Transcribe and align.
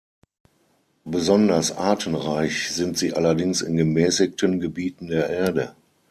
Besonders 1.05 1.73
artenreich 1.77 2.71
sind 2.71 2.97
sie 2.97 3.13
allerdings 3.13 3.61
in 3.61 3.77
gemäßigten 3.77 4.59
Gebieten 4.59 5.05
der 5.09 5.29
Erde. 5.29 5.75